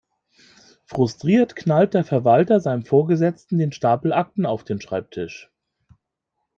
Frustriert 0.87 1.55
knallt 1.55 1.93
der 1.93 2.03
Verwalter 2.03 2.59
seinem 2.59 2.85
Vorgesetzten 2.85 3.59
den 3.59 3.71
Stapel 3.71 4.13
Akten 4.13 4.47
auf 4.47 4.63
den 4.63 4.81
Schreibtisch. 4.81 5.51